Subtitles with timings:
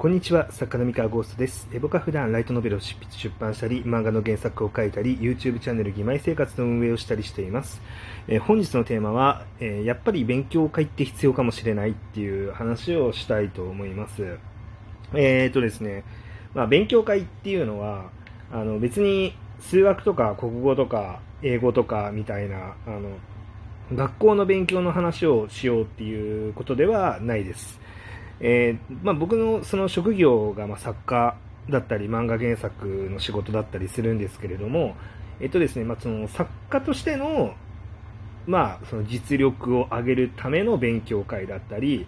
[0.00, 1.68] こんにちは、作家の三河ゴーストです。
[1.74, 7.82] え僕は普段ライトノベルを執筆出版したり、漫画の原作を書いたり、YouTube チャンネル義妹生活の運営をしたりしています。
[8.26, 14.38] え本日のテーマは、えやっぱり勉強会って必要かもしれないっていう話をしたいと思います。
[15.12, 16.04] えーとですね、
[16.54, 18.08] まあ、勉強会っていうのは、
[18.50, 23.18] あの別に数学とか国語とか英語とかみたいな、あの、
[23.94, 27.78] 学校の勉強の話をしようっていうことではないです。
[28.40, 31.36] えーまあ、僕のその職業がま作家
[31.68, 34.96] だったり漫画原作の仕事だったりするんですけれども、
[35.40, 37.54] えっとですねまあ、その作家としての,、
[38.46, 42.06] まあその実力を上げるための勉強会だったり、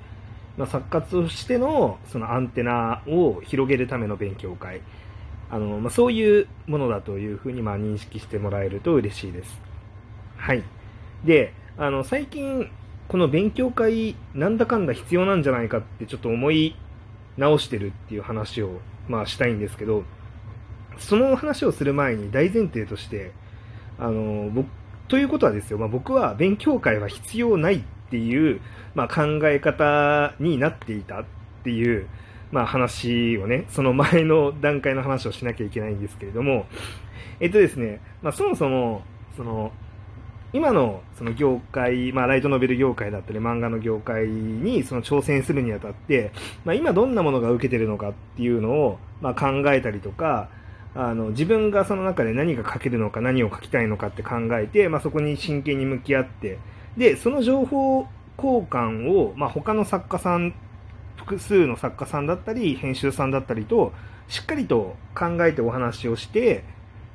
[0.56, 4.80] まあ、作家としてのそのアンテナを広げるための勉強会
[5.50, 9.60] あの、まあ、そういうものだというふうにま認識してもらえると嬉しいです。
[10.36, 10.64] はい、
[11.24, 12.70] であの最近
[13.08, 16.76] この勉強会なんだかんだ必要なんじゃないかってちょっと思い
[17.36, 20.04] 直してるっていう話を、まあ、したいんですけど
[20.98, 23.32] その話をする前に大前提として
[23.98, 24.68] あの僕
[25.08, 28.60] ということはですよ、まあ、僕は勉強会は必要ないっていう、
[28.94, 31.24] まあ、考え方になっていたっ
[31.64, 32.08] ていう、
[32.50, 36.66] まあ、話をねその前の段階の話をしなきゃいけないんですけれども
[37.40, 39.02] えっとですね、まあ、そもそも
[39.36, 39.72] その
[40.52, 46.32] 今のその業界、まあ、ライトノベル業界だったり漫画の業界にその挑戦するにあたって、
[46.64, 50.50] まあ、今どんなものが受けてるのかっていうのを、まあ、考えたりとか
[50.94, 56.58] あの自分がその中で何が書けるのか何を書きたいのかって考えて、まあ、そこに真剣に向き合って
[56.98, 58.06] でその情報
[58.36, 60.54] 交換を、まあ、他の作家さん
[61.16, 63.92] 複数の作家さんだったり編集さんだったりと
[64.28, 66.64] しっかりと考えてお話をして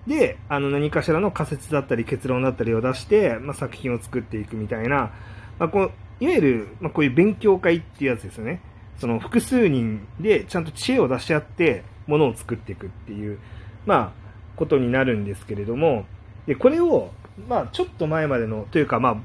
[0.08, 5.12] であの何かしらの仮説だったり結論だったりを出して、まあ、作品を作っていくみたいな、
[5.60, 8.62] まあ、こういわゆる、まあ、こういう勉強会っていうやつですよね。
[8.98, 13.38] その複数人でちゃんと知恵を出し合ってものを作っていくっていう、
[13.86, 14.12] まあ、
[14.56, 16.06] ことになるんですけれども
[16.48, 17.12] でこれを、
[17.48, 19.18] まあ、ちょっと前までのというか、まあ、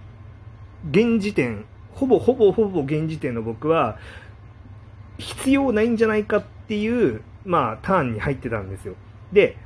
[0.90, 1.64] 現時点
[1.94, 3.98] ほぼほぼほぼ現時点の僕は
[5.16, 8.94] 必要ないんじゃないかっていう、まあ、ターンに入ってたんですよ。
[9.32, 9.56] で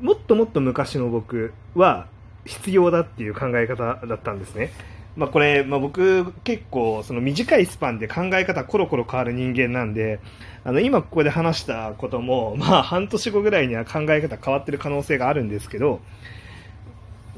[0.00, 2.06] もっともっと昔の僕は
[2.44, 4.72] 必要だっていう考え方だったんですね。
[5.16, 10.20] まあ、これ、まあ、僕結構その短いスパンで考え方コロコロ変わる人間なんで
[10.62, 16.00] あの今ここで話したことも、まあ、半年後ぐらいには考え方変わってる可能性があるんですけど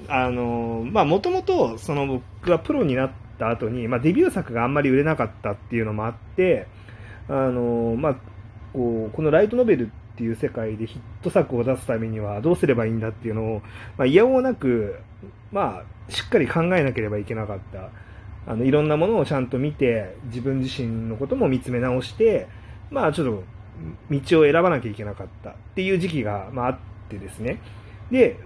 [0.09, 6.67] あのまあもともとその僕がプロになった後に、まあ、デビュー作があんまり売れなかったっていうのもあって
[7.29, 8.17] あのまあ
[8.75, 13.63] こうこのライトノベルっていう世界でヒット作を出すためにはどうすればいいんだっていうのを、
[13.97, 14.99] まあ、いやおうなく、
[15.51, 17.89] まあ、しっかり考えなければいけなかった。
[18.47, 22.49] あのいろんなものをちゃんと見て自分自身のことも見つめ直して、
[22.91, 23.45] まあ、ちょっと
[24.11, 25.51] 道を選ばなきゃいけなかった。
[25.51, 26.79] っていう時期が、まあ、あっ
[27.09, 27.63] てですね。
[28.11, 28.39] で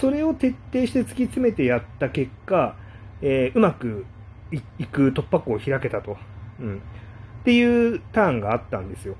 [0.00, 2.76] それを徹底して突き詰めてやった結果、
[3.22, 4.06] えーうまく
[4.52, 6.16] いいく突破口を開けたと、
[6.60, 9.16] うん、っていうターンがあったんですよ。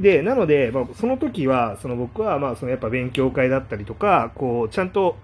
[0.00, 5.16] で、なので、まあ、その時は、その僕は、まあ、そのやっぱ勉強会だったりとか、こう、ちゃんと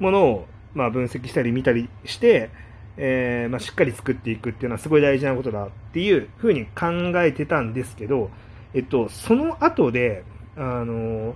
[0.00, 2.50] ものを、まあ、分析したり見たりして、
[2.96, 6.86] えーまあ、しっかり作っていくっていうのはすごい大事なことだっていうふうに考
[7.22, 8.30] えてたんですけど、
[8.72, 10.24] えっと、その後で、
[10.56, 11.34] あの、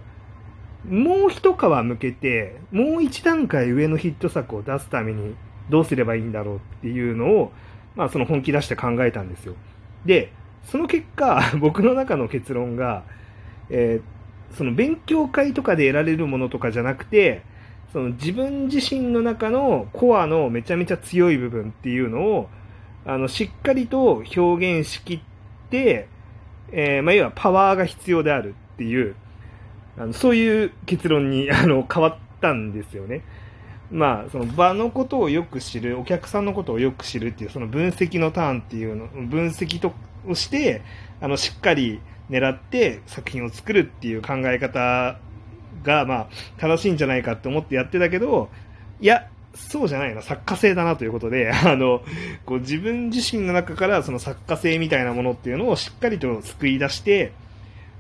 [0.88, 5.34] もう一皮向けて、もう一段階上のヒット作を出すために
[5.68, 7.52] どうすればいいんだろうっていうのを、
[7.96, 9.54] まあ、その本気出して考えたんですよ。
[10.04, 10.32] で、
[10.70, 13.04] その結果、 僕の中の結論が、
[13.70, 14.18] えー
[14.56, 17.42] その勉強会とかで得られるものとかじゃなくて、
[17.92, 22.48] その自分自身の中のコアのめちゃめちゃ強い部分っていうのを、
[23.06, 25.20] あの、しっかりと表現しきっ
[25.70, 26.08] て、
[26.72, 29.14] えーまあ、要はパワーが必要であるっていう、
[29.96, 33.22] あのそういう結論に あの変わったんですよね。
[33.90, 39.94] まあ、その場のことをよく知る、お客さんのことをよく知るっていう、その分析のターンっていうの、分析と
[40.28, 40.82] をして、
[41.20, 42.00] あの、しっかり
[42.30, 45.18] 狙って作品を作るっていう考え方
[45.82, 46.26] が、まあ、
[46.58, 48.50] 正しいんじゃないかって思ってやってたけど、
[49.00, 52.02] いや、そうじゃないな、作家性だなということで、 あの、
[52.46, 57.32] こう自分自身の中からその作家性みたいなものっていうのをしっかりと救い出して、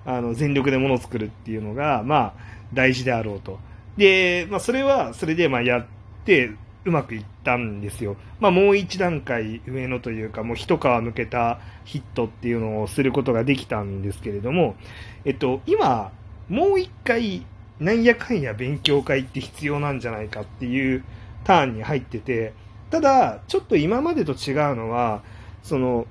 [0.06, 2.32] あの、全力でものを作るっていうのが、まあ、
[2.72, 3.58] 大事であろうと。
[3.96, 5.86] で、まあ、それは、それで、まあ、やっ
[6.24, 6.50] て、
[6.88, 8.16] うまくいったんですよ。
[8.40, 14.76] まあ、もう一段階上のというか、もう一皮向けたヒットっていうのをすることができたんですけれども、
[15.24, 16.12] えっと、今、
[16.48, 17.44] もう一回、
[17.78, 21.04] なんやかんや勉強会って必要なんじゃないかっていう
[21.44, 22.54] ターンに入ってて、
[22.90, 25.22] ただ、ちょっと今までと違うのは、
[25.62, 26.06] その、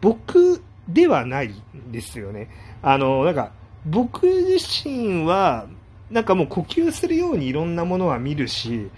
[0.00, 2.48] 僕ではないんですよね。
[2.82, 3.52] あの、なんか、
[3.84, 4.58] 僕自
[4.88, 5.66] 身は、
[6.10, 8.90] なんかもう呼吸するようにいろんなものは見るし、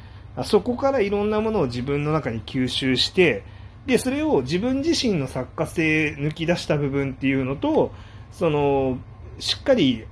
[0.45, 3.43] そこからいろんなものを自分の中に吸収して、
[3.87, 7.93] で、それを自分自身の作家性抜き出した部分っていうのと、
[8.33, 8.99] その、
[9.39, 10.05] しっかり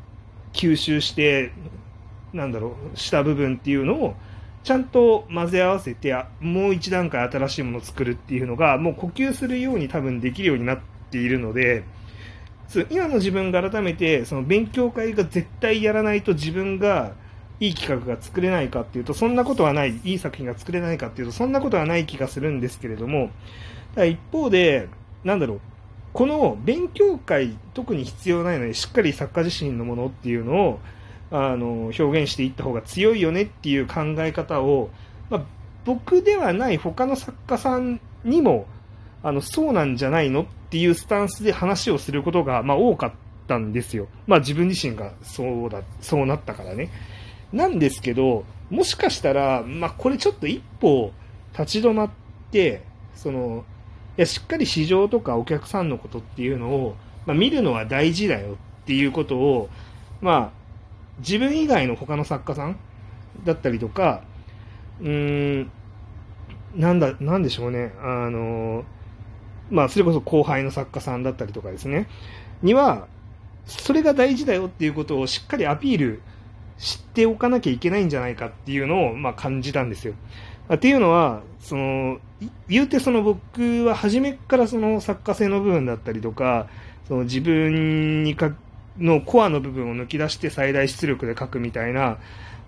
[0.52, 1.52] 吸収して、
[2.32, 4.14] なんだろう、した部分っていうのを、
[4.62, 10.78] ちゃんと混ぜ合わせて、もう一段階新しいものを作るっていうのが、もう呼吸するように多分できるようになっ
[11.10, 11.84] ているので、
[12.90, 17.12] 今の自分が改めて、その勉強会が絶対やらないと自分が
[17.60, 23.30] いい企画が作れないかっていうと、そんなことはない、いい作品が作れないかっていうと、そんなことはない気がするんですけれども、
[23.96, 24.88] 一方で、
[25.22, 25.60] なんだろう、
[26.12, 30.80] この勉強会、特に必要ないのに、しっかり作家自身のものっていうのを、
[31.30, 34.90] あの表現していった方が強いよねっていう考え方を、
[35.30, 35.42] まあ、
[35.84, 38.66] 僕ではない他の作家さんにも
[39.22, 43.12] あのそうなんじゃないのっていうスタンスで話をすることが、まあ、多かっ
[43.48, 44.06] たんですよ。
[44.26, 46.90] まあ、自分自身がそうだそうなったからね。
[47.54, 51.12] なんですけど、もしかしたら、まあ、これちょっと一歩
[51.52, 52.10] 立ち止まっ
[52.50, 52.82] て、
[53.14, 53.64] その
[54.18, 56.96] いやしっかり市場とかお客さんのことっていうのを、
[57.26, 59.70] まあ、見るのは大事だよっていうことを、
[60.20, 60.50] まあ、
[61.20, 62.76] 自分以外の他の作家さん
[63.44, 64.22] だったりとか、
[65.00, 65.70] うーん、
[66.74, 68.84] なんだ、なんでしょうね、あの、
[69.70, 72.08] まあ、それこそ後輩の作家さんだったりとかですね、
[72.62, 73.06] には、
[73.66, 76.22] それが大事だよっていうことをしっかりアピール
[76.78, 80.14] しておかなきゃいけないんじゃないかっていうのを、まあ、感じたんですよ。
[80.72, 82.18] っていうのは、その、
[82.68, 86.68] 言うてその僕は初めからその作家性の部分だったりとか、
[87.08, 88.54] その自分にか
[88.98, 92.18] のコアの部分を抜き出して最大出力で書くみたいな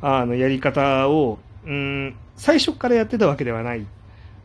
[0.00, 3.87] あのやり方を、うん、最初からやってたわけではない。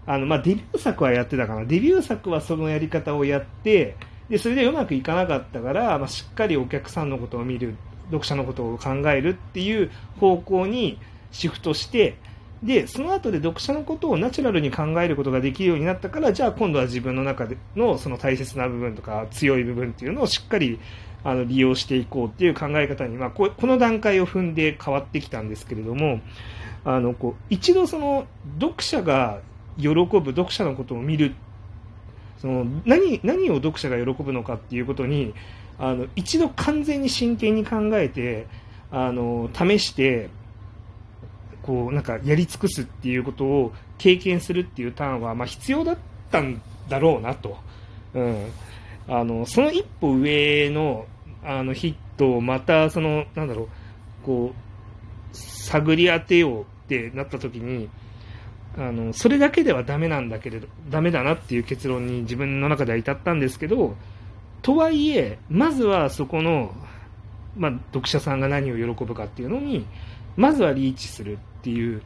[0.07, 1.65] あのまあ、デビュー作はやってたかな。
[1.65, 3.95] デビュー作はそのやり方をやって、
[4.29, 7.75] でそれでうまくいかなかったから、まあ、しっかりお客さんのことを見る、
[8.11, 10.99] 読者のことを考えるっていう方向に
[11.31, 12.17] シフトして、
[12.61, 20.79] で、その後で読者のことをナチュラルに考えることができるようになったから、じゃあ今度は自分の中でのその大切な部分とか強い部分っていうのをしっかり
[21.23, 26.21] あの利用していこうっていう考え方に、まあ、この段階を踏んで変わってきたんですけれども、
[26.83, 28.27] あのこう一度その
[28.59, 29.39] 読者が
[29.79, 31.33] 喜ぶ、読者のことを見る、
[32.37, 35.33] その何何を読者が喜ぶのかっていうことに、
[35.81, 38.47] あの一度完全に真剣に考えて、
[38.91, 40.29] あの試して、
[41.63, 45.97] こうなんかやり尽くすっていうことを経験するっていうターンは、まあ、必要だっ
[46.31, 47.57] たんだろうなと。
[48.13, 48.47] うん
[49.07, 51.05] あのその一歩上の
[51.43, 53.67] あのヒットをまたそのなんだろう
[54.25, 57.89] こう探り当てようってなった時に
[58.77, 63.95] あのそれだけではダメなんだけれどダメだなっていう結論に自分の中では至ったんですけど
[64.61, 66.73] とはいえまずはそこの、
[67.57, 69.85] まあ、読者さんが何を喜ぶかっていうのに
[70.35, 72.01] まずはリーチするっていう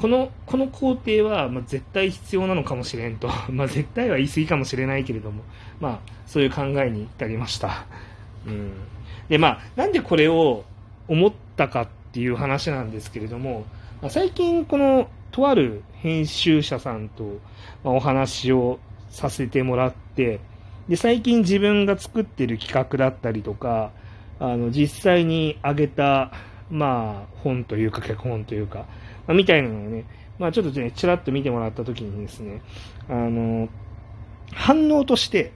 [0.00, 5.42] このこの工程は、まあ、絶対必要なのかもしれんと、 まあ、絶対は言い過ぎかもしれないけれども、
[5.78, 7.84] まあ、そういう考えに至りました。
[8.46, 8.72] うん、
[9.28, 10.64] で、まあ、なんでこれを
[11.06, 13.66] 思ったかっていう話なんですけれども、
[14.00, 17.38] まあ、最近、この、とある編集者さんと、
[17.84, 18.78] まあ、お話を
[19.10, 20.40] させてもらって、
[20.90, 23.92] で、最近自分が作ってる企画だったりとか、
[24.40, 26.32] あの、実際に上げた、
[26.68, 28.86] まあ、本というか、脚本というか、
[29.28, 30.04] まあ、みたいなのをね、
[30.40, 32.60] まあ、ちょっとね、ちらっと見てもらったときにですね、
[33.08, 33.68] あの、
[34.52, 35.52] 反応として、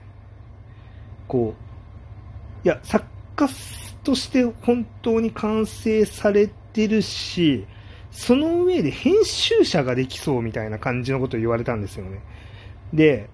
[1.27, 1.53] こ
[2.63, 3.49] う、いや、作家
[4.05, 7.65] として本当に完成されてるし、
[8.09, 12.21] その上で編集者ができそうみたいな感じのことを言われたんですよね。
[12.93, 13.29] で、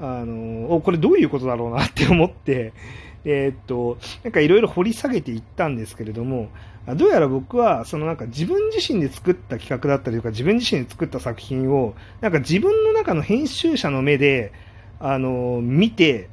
[0.00, 2.72] あの、お、これどういうことだろうなって思って、
[3.24, 6.48] えー、っと、なんかいろいろ掘り下げていったんですけれども、
[6.96, 14.52] どうやら僕は、そのなんか自分自身で作った企画だったりとか、自分自身で作った作品を、なんか自分の中の編集者の目で、
[14.98, 16.30] あの、見て、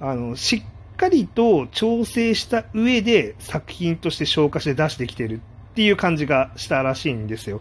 [0.00, 5.36] あの、しっかりと調整した上で作品として消化して出してきてる
[5.72, 7.60] っていう感じがしたらしいんですよ。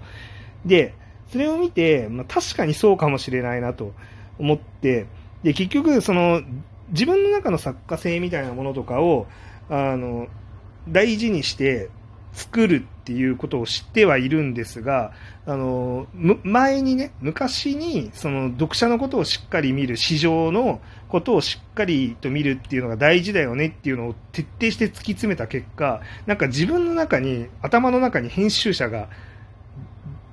[0.66, 0.94] で、
[1.32, 3.94] それを見て、まあ、確かにそうかもしれないなと
[4.40, 5.08] 思って、
[5.44, 6.42] で、結局、その、
[6.90, 9.28] 自分の中の作家性みたいなものとかを、
[9.70, 10.28] あの、
[10.90, 11.90] 大事にして
[12.34, 15.14] 作るっていうことを知ってはいるんですが、
[15.46, 16.08] あの、
[16.44, 29.10] 前にね、昔に、その、読者のことをしっかり見る、市場のことをしっかりと見るっていうのが大事だよねっていうのを徹底して突き詰めた結果、なんか自分の中に、頭の中に編集者が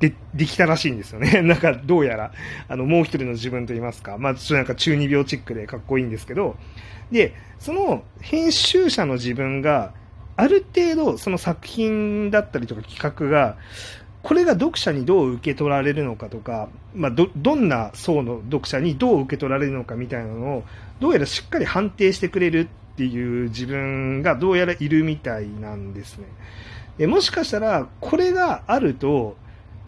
[0.00, 1.42] で、できたらしいんですよね。
[1.42, 2.32] なんか、どうやら、
[2.68, 6.56] あの、もう一人の自分と言いますか、まあ、ちょっとなんか中二病チックでかっこいいんですけど、
[7.10, 9.92] で、その編集者の自分が、
[10.36, 13.56] ある程度、その作品だったりとか企画が、
[14.22, 20.64] これが読者にどう受け取られるのかとか、まあ、ど、どんな層の読者にどう受け取られるのかみたいなのを、
[21.00, 26.18] どうやらしっかり判定してくれるっていう自分がどうやらいるみたいなんです
[26.98, 27.06] ね。
[27.06, 29.36] もしかしたら、これがあると、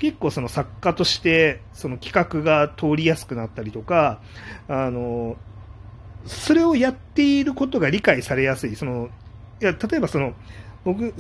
[0.00, 4.20] 結構その作家としてその企画が通りやすくなったりとか、
[4.66, 5.36] あの、
[6.24, 8.76] それをやっていることが理解されやすい。
[8.76, 9.10] その、
[9.60, 10.32] いや、例えばその、
[10.84, 11.14] 僕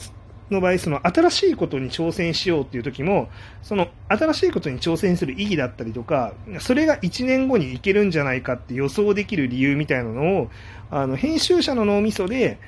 [0.50, 3.28] の場合、その新しいことに挑戦しようっていう時も、
[3.62, 10.50] その新しいことに挑戦する意義だったりとか、それが1年後にいけるんじゃないかって予想できる理由みたいなのを、
[10.90, 12.58] あの、編集者の脳みそで、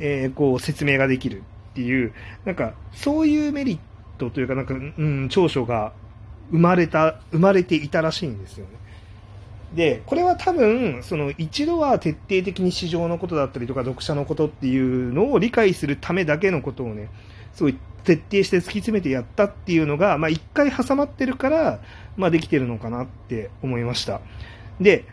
[0.00, 2.14] えー、こう説明ができるっていう、
[2.46, 3.82] なんか、そういうメリット
[4.18, 5.92] トというか、なんか、うん、長所が
[6.50, 8.72] 生まれた、生まれていたらしいんですよね。
[9.74, 17.10] で、これは多分、その一度は徹底的に市場のことだったりとか読者のことっていうのを理解するためだけのことをね、
[17.54, 21.80] すごい徹底して突き詰めてやったっていうのが、まあ一回挟まってるから、
[22.16, 24.20] まあできてるのかなって思いました。
[24.80, 25.04] で、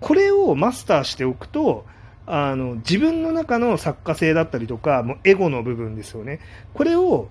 [0.00, 1.86] これをマスターしておくと、
[2.26, 6.40] あの、自分の中の作家性だったりとか、もうエゴの部分ですよね。
[6.74, 7.28] これを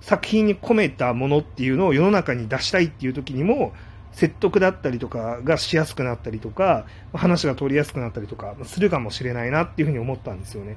[0.00, 3.72] 作品に込めたものっていうのを世の中に出したいっていう時にも、
[4.12, 10.76] 説得だったりとかがしやすくなったりとか、話が通りやすくなったりとかするかもしれないなっていうふうに思ったんですよね。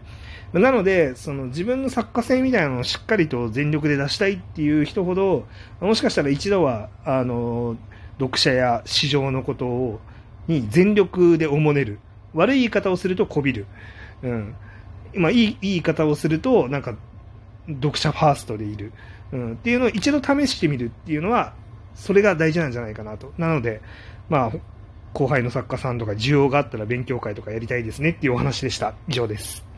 [0.54, 5.48] なので、その自分の作家性みたいなのをしっかりと全力で出したいっていう人ほど、
[5.80, 7.78] もしかしたら一度は、あの、
[8.20, 10.00] 読者や市場のことを、
[10.48, 12.00] に全力でおもねる。
[12.34, 13.66] 悪い言い方をするとこびる。
[14.22, 14.56] うん。
[15.16, 16.96] まあ、いい、いい言い方をすると、なんか、
[17.68, 18.92] 読者ファーストでいる。
[19.32, 19.54] うん。
[19.54, 21.54] っていうのを一度試してみるっていうのは、
[21.96, 23.34] それが大事なんじゃないかなと。
[23.38, 23.82] なので、
[24.30, 24.52] まあ、
[25.14, 28.94] 後輩の作家さんとか需要があったら勉強会とかやりたいですねっていうお話でした。
[29.08, 29.71] 以上です。